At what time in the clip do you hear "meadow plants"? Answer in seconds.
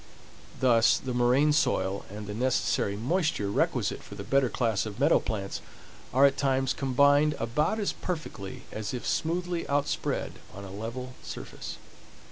4.99-5.61